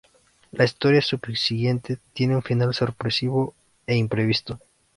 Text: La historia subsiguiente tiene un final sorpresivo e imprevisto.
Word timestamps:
La 0.51 0.63
historia 0.63 0.99
subsiguiente 0.99 1.99
tiene 2.13 2.33
un 2.35 2.41
final 2.41 2.73
sorpresivo 2.73 3.53
e 3.85 3.95
imprevisto. 3.97 4.59